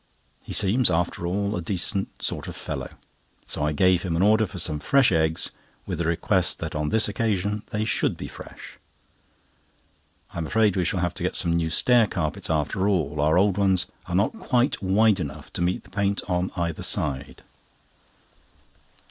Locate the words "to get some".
11.13-11.55